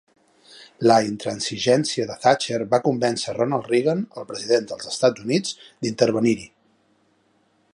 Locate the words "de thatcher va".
2.11-2.79